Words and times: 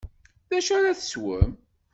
D 0.49 0.51
acu 0.57 0.71
ara 0.77 0.97
teswem? 0.99 1.51